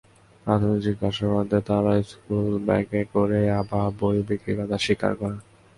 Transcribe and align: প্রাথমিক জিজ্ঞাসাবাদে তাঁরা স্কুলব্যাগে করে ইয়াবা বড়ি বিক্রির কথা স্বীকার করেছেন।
প্রাথমিক 0.45 0.79
জিজ্ঞাসাবাদে 0.85 1.59
তাঁরা 1.67 1.93
স্কুলব্যাগে 2.11 3.01
করে 3.13 3.37
ইয়াবা 3.45 3.81
বড়ি 3.99 4.21
বিক্রির 4.29 4.57
কথা 4.59 4.77
স্বীকার 4.85 5.11
করেছেন। 5.19 5.45